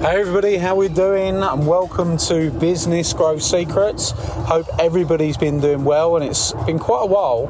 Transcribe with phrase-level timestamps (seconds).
[0.00, 1.42] Hey everybody, how we doing?
[1.42, 4.12] And welcome to Business Growth Secrets.
[4.12, 7.48] Hope everybody's been doing well, and it's been quite a while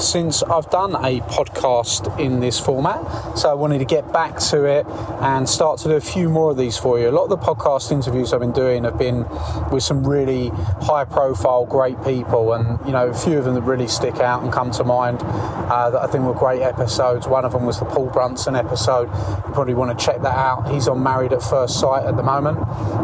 [0.00, 3.38] since I've done a podcast in this format.
[3.38, 4.86] So I wanted to get back to it
[5.20, 7.08] and start to do a few more of these for you.
[7.08, 9.26] A lot of the podcast interviews I've been doing have been
[9.70, 10.48] with some really
[10.82, 14.42] high profile, great people, and you know, a few of them that really stick out
[14.42, 17.26] and come to mind uh, that I think were great episodes.
[17.26, 19.08] One of them was the Paul Brunson episode.
[19.08, 20.70] You probably want to check that out.
[20.72, 22.58] He's on Married at First Sight at the moment,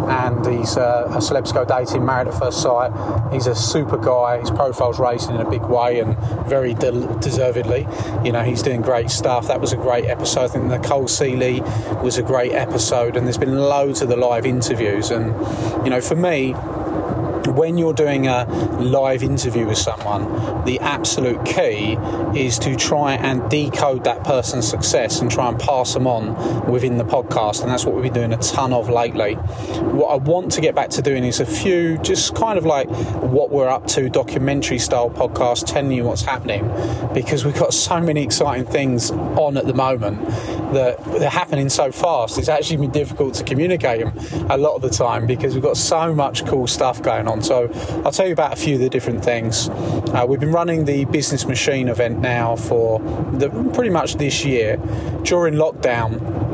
[0.09, 2.93] and he's uh, a celebs go dating, Married at First Sight.
[3.33, 4.41] He's a super guy.
[4.41, 6.17] His profile's raising in a big way and
[6.49, 7.87] very deservedly.
[8.25, 9.47] You know, he's doing great stuff.
[9.49, 10.45] That was a great episode.
[10.45, 11.61] I think Nicole Seeley
[12.03, 15.11] was a great episode, and there's been loads of the live interviews.
[15.11, 15.35] And,
[15.85, 16.55] you know, for me,
[17.49, 18.45] when you're doing a
[18.81, 21.97] live interview with someone, the absolute key
[22.35, 26.99] is to try and decode that person's success and try and pass them on within
[26.99, 27.63] the podcast.
[27.63, 29.35] And that's what we've been doing a ton of lately.
[29.35, 32.89] What I want to get back to doing is a few just kind of like
[32.89, 36.71] what we're up to, documentary style podcasts, telling you what's happening
[37.15, 40.25] because we've got so many exciting things on at the moment
[40.73, 42.39] that they're happening so fast.
[42.39, 45.77] It's actually been difficult to communicate them a lot of the time because we've got
[45.77, 47.30] so much cool stuff going on.
[47.39, 47.71] So
[48.05, 49.69] I'll tell you about a few of the different things.
[49.69, 52.99] Uh, we've been running the Business Machine event now for
[53.33, 54.77] the, pretty much this year.
[55.23, 56.50] During lockdown,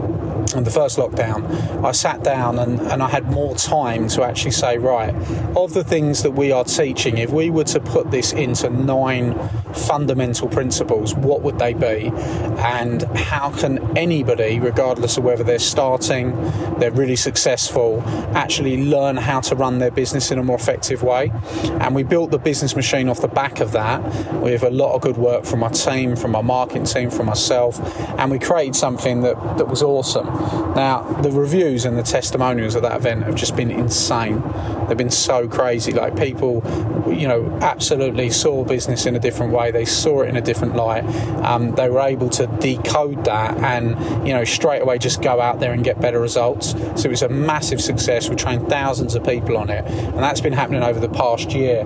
[0.64, 4.78] the first lockdown, I sat down and, and I had more time to actually say,
[4.78, 5.14] right,
[5.56, 9.38] of the things that we are teaching, if we were to put this into nine
[9.74, 12.10] fundamental principles, what would they be?
[12.58, 16.32] And how can anybody, regardless of whether they're starting,
[16.78, 18.02] they're really successful,
[18.34, 21.32] actually learn how to run their business in a more effective way?
[21.80, 24.02] And we built the business machine off the back of that
[24.34, 27.80] with a lot of good work from my team, from my marketing team, from myself,
[28.18, 30.26] and we created something that, that was awesome.
[30.74, 34.42] Now, the reviews and the testimonials at that event have just been insane.
[34.88, 35.92] They've been so crazy.
[35.92, 36.62] Like people,
[37.08, 39.70] you know, absolutely saw business in a different way.
[39.70, 41.04] They saw it in a different light.
[41.44, 45.60] Um, they were able to decode that and, you know, straight away just go out
[45.60, 46.70] there and get better results.
[46.70, 48.28] So it was a massive success.
[48.28, 51.80] We trained thousands of people on it, and that's been happening over the past year.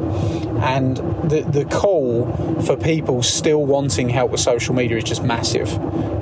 [0.62, 0.96] And
[1.30, 2.26] the the call
[2.62, 5.68] for people still wanting help with social media is just massive.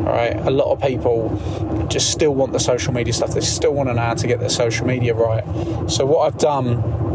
[0.08, 3.32] All right, a lot of people just still want the social media stuff.
[3.32, 5.44] They still want know how to get their social media right.
[5.90, 7.07] So what I've done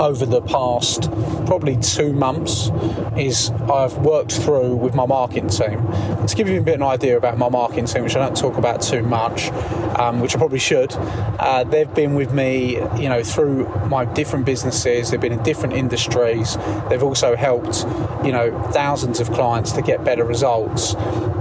[0.00, 1.10] over the past
[1.46, 2.70] probably two months
[3.16, 5.86] is I've worked through with my marketing team.
[6.26, 8.36] to give you a bit of an idea about my marketing team, which I don't
[8.36, 9.50] talk about too much,
[9.98, 10.94] um, which I probably should,
[11.38, 15.10] uh, they've been with me, you know, through my different businesses.
[15.10, 16.56] They've been in different industries.
[16.88, 17.84] They've also helped,
[18.24, 20.94] you know, thousands of clients to get better results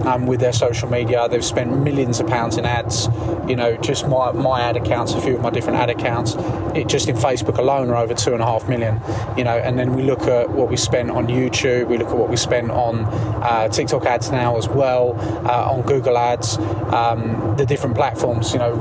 [0.06, 1.28] um, with their social media.
[1.30, 3.08] They've spent millions of pounds in ads.
[3.48, 6.36] You know, just my my ad accounts, a few of my different ad accounts,
[6.76, 9.00] it just in Facebook alone are over two and a half million.
[9.38, 11.88] You know, and then we look at what we spent on YouTube.
[11.88, 13.06] We look at what we spent on
[13.44, 15.16] uh, TikTok ads now as well,
[15.46, 18.54] uh, on Google Ads, um, the different platforms.
[18.54, 18.76] You know,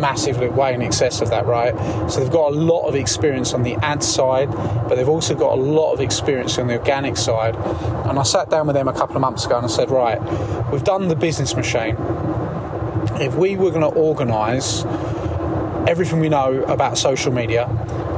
[0.00, 1.74] massively way in excess of that, right?
[2.10, 5.58] So they've got a lot of experience on the ad side, but they've also got
[5.58, 7.54] a lot of experience on the organic side.
[8.08, 10.20] And I sat down with them a couple of months ago and I said, right,
[10.70, 11.96] we've done the business machine.
[13.20, 14.84] If we were going to organise
[15.88, 17.66] everything we know about social media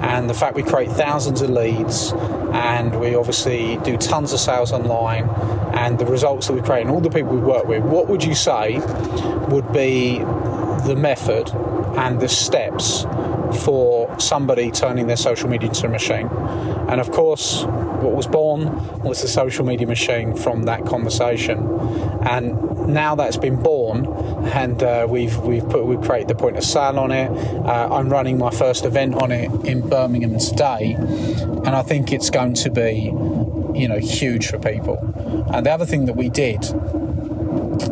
[0.03, 2.13] and the fact we create thousands of leads
[2.53, 5.29] and we obviously do tons of sales online
[5.75, 8.25] and the results that we create and all the people we work with, what would
[8.25, 8.79] you say
[9.49, 10.19] would be
[10.87, 11.51] the method
[11.97, 13.03] and the steps
[13.65, 16.29] for somebody turning their social media into a machine?
[16.89, 21.59] And of course, what was born was the social media machine from that conversation.
[22.23, 24.07] And now that's been born,
[24.53, 27.31] and uh, we've we've put we've created the point of sale on it.
[27.31, 32.31] Uh, I'm running my first event on it in Birmingham today, and I think it's
[32.31, 33.13] going to be
[33.75, 34.99] you know, huge for people.
[35.53, 36.63] And the other thing that we did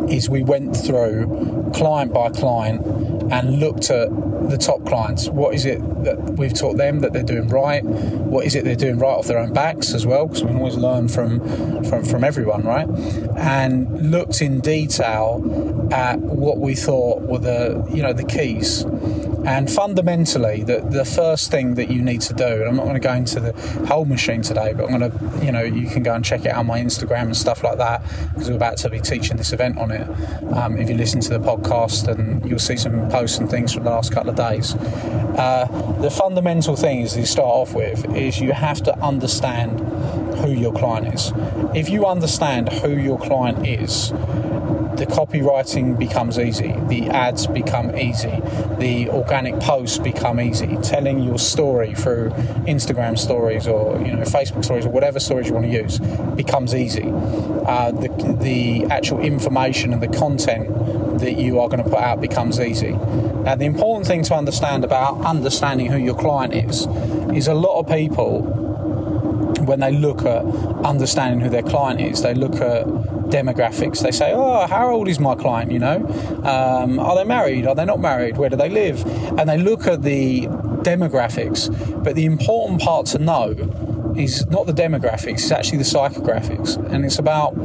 [0.08, 2.84] is we went through client by client
[3.32, 4.08] and looked at
[4.48, 5.28] the top clients.
[5.28, 7.84] What is it that we've taught them that they're doing right?
[7.84, 10.26] What is it they're doing right off their own backs as well?
[10.26, 12.88] Because we can always learn from, from, from everyone, right?
[13.36, 18.84] And looked in detail at what we thought were the you know the keys
[19.44, 22.94] and fundamentally, the, the first thing that you need to do, and I'm not going
[22.94, 23.52] to go into the
[23.86, 26.48] whole machine today, but I'm going to, you know, you can go and check it
[26.48, 28.02] out on my Instagram and stuff like that
[28.32, 30.08] because we're about to be teaching this event on it.
[30.54, 33.84] Um, if you listen to the podcast, and you'll see some posts and things from
[33.84, 34.74] the last couple of days.
[34.74, 35.66] Uh,
[36.00, 39.80] the fundamental thing is you start off with is you have to understand
[40.38, 41.32] who your client is.
[41.74, 44.12] If you understand who your client is,
[44.98, 48.40] the copywriting becomes easy, the ads become easy,
[48.78, 50.76] the organic posts become easy.
[50.82, 52.30] Telling your story through
[52.66, 55.98] Instagram stories or you know Facebook stories or whatever stories you want to use
[56.34, 57.04] becomes easy.
[57.04, 58.08] Uh, the,
[58.40, 60.68] the actual information and the content
[61.20, 62.92] that you are going to put out becomes easy.
[62.92, 66.86] Now, the important thing to understand about understanding who your client is
[67.36, 68.42] is a lot of people
[69.64, 70.44] when they look at
[70.84, 72.86] understanding who their client is, they look at
[73.28, 74.00] demographics.
[74.00, 75.70] They say, "Oh, how old is my client?
[75.72, 75.96] You know,
[76.44, 77.66] um, are they married?
[77.66, 78.36] Are they not married?
[78.36, 79.04] Where do they live?"
[79.38, 80.46] And they look at the
[80.82, 81.68] demographics.
[82.02, 83.54] But the important part to know
[84.16, 87.56] is not the demographics; it's actually the psychographics, and it's about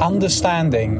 [0.00, 0.96] understanding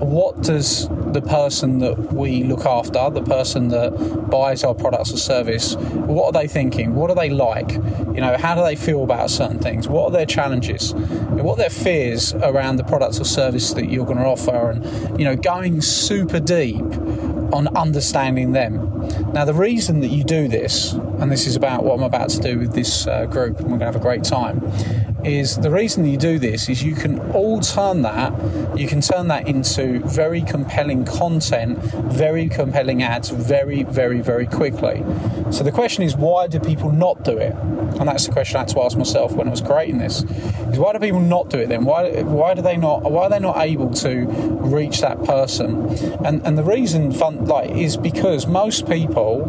[0.00, 5.16] what does the person that we look after, the person that buys our products or
[5.16, 6.94] service, what are they thinking?
[6.94, 7.72] What are they like?
[7.72, 9.88] You know, how do they feel about certain things?
[9.88, 10.94] What are their challenges?
[10.94, 14.70] What are their fears around the products or service that you're going to offer?
[14.70, 16.84] And, you know, going super deep
[17.52, 18.84] on understanding them.
[19.32, 22.40] Now, the reason that you do this, and this is about what I'm about to
[22.40, 24.60] do with this uh, group, and we're going to have a great time,
[25.24, 28.32] is the reason you do this is you can all turn that,
[28.76, 35.04] you can turn that into very compelling content, very compelling ads, very, very, very quickly.
[35.50, 37.54] So the question is, why do people not do it?
[37.54, 40.78] And that's the question I had to ask myself when I was creating this: is
[40.78, 41.84] why do people not do it then?
[41.84, 43.10] Why, why do they not?
[43.10, 45.88] Why are they not able to reach that person?
[46.24, 49.46] And and the reason, fun, like, is because most people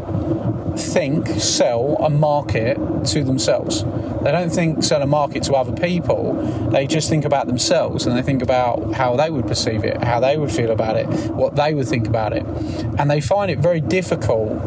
[0.80, 3.84] think, sell, and market to themselves.
[4.24, 6.34] They don't think sell and market to other people.
[6.72, 10.20] They just think about themselves and they think about how they would perceive it, how
[10.20, 12.46] they would feel about it, what they would think about it.
[12.98, 14.60] And they find it very difficult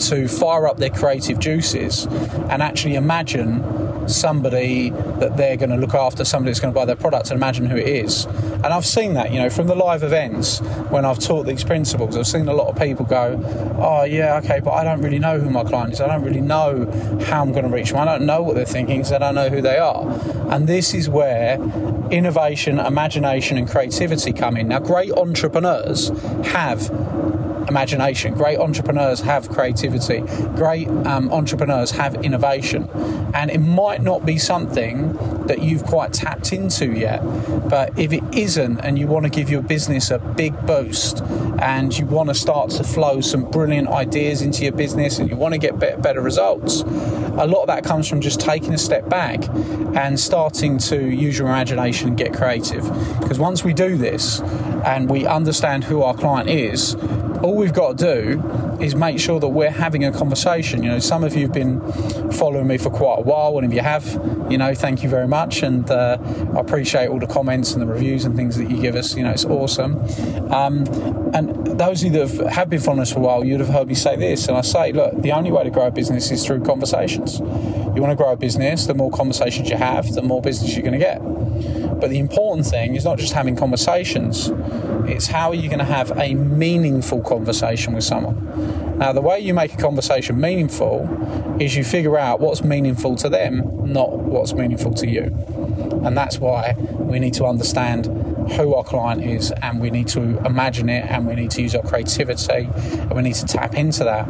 [0.00, 5.94] to fire up their creative juices and actually imagine somebody that they're going to look
[5.94, 8.24] after, somebody that's going to buy their product, and imagine who it is.
[8.24, 10.60] And I've seen that, you know, from the live events
[10.90, 13.40] when I've taught these principles, I've seen a lot of people go,
[13.78, 16.00] Oh, yeah, okay, but I don't really know who my client is.
[16.00, 16.86] I don't really know
[17.26, 17.98] how I'm going to reach them.
[17.98, 20.06] I don't know what they're thinking because I don't know who they are.
[20.50, 21.60] And this is where
[22.10, 24.68] innovation, imagination, and creativity come in.
[24.68, 26.08] Now, great entrepreneurs
[26.46, 26.90] have
[27.68, 28.34] imagination.
[28.34, 30.20] Great entrepreneurs have creativity.
[30.54, 32.88] Great um, entrepreneurs have innovation.
[33.34, 35.12] And it might not be something
[35.46, 37.20] that you've quite tapped into yet,
[37.68, 41.20] but if it isn't and you want to give your business a big boost
[41.60, 45.36] and you want to start to flow some brilliant ideas into your business and you
[45.36, 49.08] want to get better results, a lot of that comes from just taking a step
[49.08, 49.46] back
[49.94, 52.82] and starting to use your imagination and get creative.
[53.20, 54.40] Because once we do this
[54.84, 56.94] and we understand who our client is,
[57.42, 60.82] all we've got to do is make sure that we're having a conversation.
[60.82, 61.80] You know, some of you have been
[62.32, 64.04] following me for quite a while, and if you have,
[64.50, 66.18] you know, thank you very much, and uh,
[66.54, 69.16] I appreciate all the comments and the reviews and things that you give us.
[69.16, 69.96] You know, it's awesome.
[70.52, 70.86] Um,
[71.34, 73.88] and those of you that have been following us for a while, you'd have heard
[73.88, 76.44] me say this, and I say, look, the only way to grow a business is
[76.44, 77.40] through conversations.
[77.40, 80.82] You want to grow a business, the more conversations you have, the more business you're
[80.82, 81.20] going to get.
[82.00, 84.50] But the important thing is not just having conversations,
[85.08, 88.98] it's how are you going to have a meaningful conversation with someone.
[88.98, 91.08] Now, the way you make a conversation meaningful
[91.60, 95.24] is you figure out what's meaningful to them, not what's meaningful to you.
[96.04, 98.06] And that's why we need to understand
[98.52, 101.74] who our client is and we need to imagine it and we need to use
[101.74, 104.28] our creativity and we need to tap into that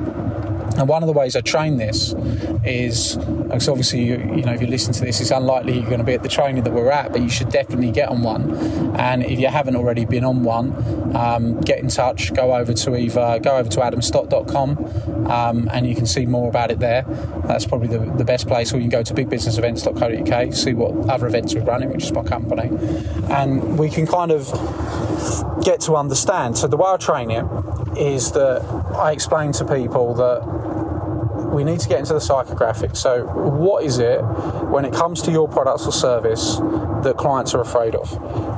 [0.78, 2.14] and one of the ways I train this
[2.62, 5.98] is, because obviously, you, you know, if you listen to this, it's unlikely you're going
[5.98, 8.50] to be at the training that we're at, but you should definitely get on one.
[8.96, 12.34] And if you haven't already been on one, um, get in touch.
[12.34, 16.70] Go over to either go over to adamstott.com, um, and you can see more about
[16.70, 17.04] it there.
[17.46, 18.72] That's probably the, the best place.
[18.72, 22.24] Or you can go to bigbusinessevents.co.uk, see what other events we're running, which is my
[22.24, 22.68] company,
[23.30, 24.50] and we can kind of
[25.62, 26.58] get to understand.
[26.58, 27.44] So the way I train it
[27.96, 28.62] is that
[28.94, 30.65] I explain to people that
[31.52, 32.96] we need to get into the psychographic.
[32.96, 34.20] So, what is it
[34.70, 36.56] when it comes to your products or service
[37.02, 38.10] that clients are afraid of?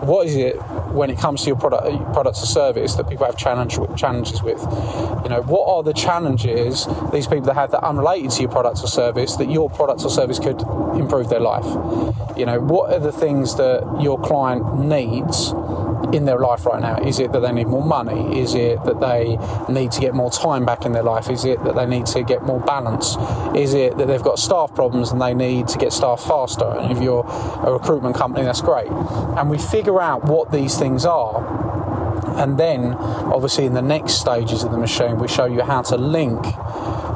[0.02, 0.56] What is it
[0.92, 4.60] when it comes to your product, products or service that people have challenge, challenges with?
[5.22, 8.82] You know, what are the challenges these people that have that unrelated to your products
[8.82, 10.60] or service that your products or service could
[10.96, 11.66] improve their life?
[12.36, 15.52] You know, what are the things that your client needs?
[16.12, 16.96] In their life right now?
[16.98, 18.40] Is it that they need more money?
[18.40, 19.38] Is it that they
[19.72, 21.28] need to get more time back in their life?
[21.28, 23.16] Is it that they need to get more balance?
[23.56, 26.64] Is it that they've got staff problems and they need to get staff faster?
[26.64, 28.88] And if you're a recruitment company, that's great.
[28.88, 31.97] And we figure out what these things are.
[32.38, 35.96] And then, obviously, in the next stages of the machine, we show you how to
[35.96, 36.40] link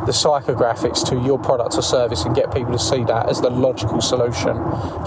[0.06, 3.48] the psychographics to your product or service and get people to see that as the
[3.48, 4.56] logical solution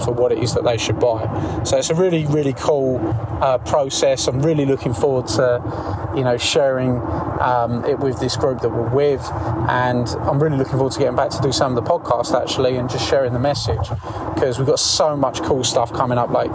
[0.00, 1.62] for what it is that they should buy.
[1.64, 2.98] So it's a really, really cool
[3.42, 4.26] uh, process.
[4.26, 7.02] I'm really looking forward to, you know, sharing
[7.40, 9.20] um, it with this group that we're with,
[9.68, 12.76] and I'm really looking forward to getting back to do some of the podcast actually
[12.76, 13.90] and just sharing the message
[14.34, 16.30] because we've got so much cool stuff coming up.
[16.30, 16.50] Like,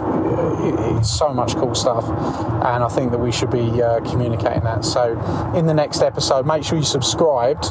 [0.98, 4.84] it's so much cool stuff, and I think that we should be uh, communicating that.
[4.84, 5.12] So,
[5.54, 7.66] in the next episode, make sure you subscribed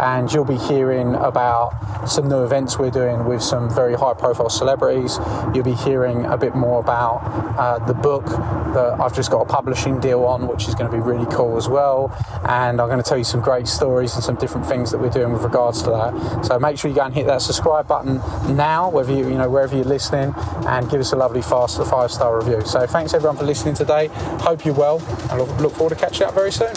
[0.00, 4.48] and you'll be hearing about some new events we're doing with some very high profile
[4.48, 5.18] celebrities.
[5.54, 7.20] You'll be hearing a bit more about
[7.58, 10.96] uh, the book that I've just got a publishing deal on, which is going to
[10.96, 12.16] be really cool as well.
[12.48, 15.10] And I'm going to tell you some great stories and some different things that we're
[15.10, 16.44] doing with regards to that.
[16.44, 18.16] So make sure you go and hit that subscribe button
[18.56, 20.34] now, whether you, you know, wherever you're listening,
[20.66, 22.64] and give us a lovely fast five star review.
[22.64, 24.08] So thanks everyone for listening today.
[24.40, 24.98] Hope you're well.
[25.28, 26.72] I look forward to catching up very soon.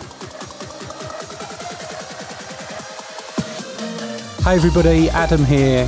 [4.43, 5.88] Hi everybody, Adam here,